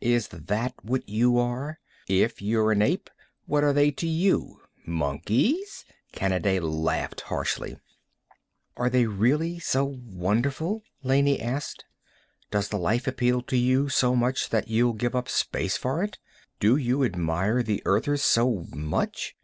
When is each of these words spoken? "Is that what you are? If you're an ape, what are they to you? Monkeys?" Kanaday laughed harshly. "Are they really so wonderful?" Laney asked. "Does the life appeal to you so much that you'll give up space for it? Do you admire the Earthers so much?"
"Is 0.00 0.26
that 0.30 0.74
what 0.82 1.08
you 1.08 1.38
are? 1.38 1.78
If 2.08 2.42
you're 2.42 2.72
an 2.72 2.82
ape, 2.82 3.08
what 3.46 3.62
are 3.62 3.72
they 3.72 3.92
to 3.92 4.08
you? 4.08 4.60
Monkeys?" 4.84 5.84
Kanaday 6.12 6.58
laughed 6.58 7.20
harshly. 7.20 7.78
"Are 8.76 8.90
they 8.90 9.06
really 9.06 9.60
so 9.60 9.84
wonderful?" 9.84 10.82
Laney 11.04 11.40
asked. 11.40 11.84
"Does 12.50 12.70
the 12.70 12.76
life 12.76 13.06
appeal 13.06 13.40
to 13.42 13.56
you 13.56 13.88
so 13.88 14.16
much 14.16 14.48
that 14.50 14.66
you'll 14.66 14.94
give 14.94 15.14
up 15.14 15.28
space 15.28 15.76
for 15.76 16.02
it? 16.02 16.18
Do 16.58 16.74
you 16.76 17.04
admire 17.04 17.62
the 17.62 17.80
Earthers 17.84 18.24
so 18.24 18.66
much?" 18.74 19.36